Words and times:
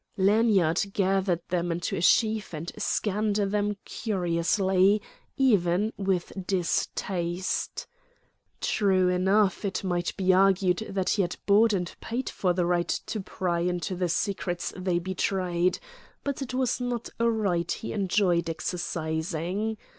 Lanyard 0.17 0.81
gathered 0.93 1.41
them 1.49 1.71
into 1.71 1.95
a 1.95 2.01
sheaf 2.01 2.55
and 2.55 2.71
scanned 2.75 3.35
them 3.35 3.77
cursorily, 3.85 4.99
even 5.37 5.93
with 5.95 6.31
distaste. 6.47 7.85
True 8.61 9.09
enough, 9.09 9.63
it 9.63 9.83
might 9.83 10.17
be 10.17 10.33
argued 10.33 10.87
that 10.89 11.09
he 11.09 11.21
had 11.21 11.37
bought 11.45 11.71
and 11.71 11.95
paid 12.01 12.31
for 12.31 12.51
the 12.51 12.65
right 12.65 12.87
to 12.89 13.19
pry 13.21 13.59
into 13.59 13.95
the 13.95 14.09
secrets 14.09 14.73
they 14.75 14.97
betrayed; 14.97 15.77
but 16.23 16.41
it 16.41 16.55
was 16.55 16.81
not 16.81 17.09
a 17.19 17.29
right 17.29 17.71
he 17.71 17.93
enjoyed 17.93 18.49
exercising. 18.49 19.77